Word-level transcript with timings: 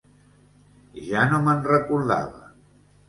Ja 1.09 1.27
no 1.33 1.41
me'n 1.49 1.61
recordava. 1.73 2.45